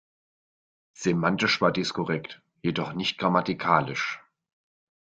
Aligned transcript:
Semantisch 0.95 1.61
war 1.61 1.71
dies 1.71 1.93
korrekt, 1.93 2.41
jedoch 2.63 2.93
nicht 2.93 3.19
grammatikalisch. 3.19 4.19